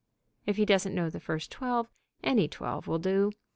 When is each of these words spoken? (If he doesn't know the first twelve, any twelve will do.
(If 0.47 0.57
he 0.57 0.65
doesn't 0.65 0.95
know 0.95 1.11
the 1.11 1.19
first 1.19 1.51
twelve, 1.51 1.87
any 2.23 2.47
twelve 2.47 2.87
will 2.87 2.97
do. 2.97 3.33